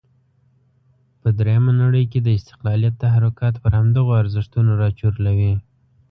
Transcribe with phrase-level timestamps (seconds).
[1.21, 5.53] په درېمه نړۍ کې د استقلالیت تحرکات پر همدغو ارزښتونو راچورلوي.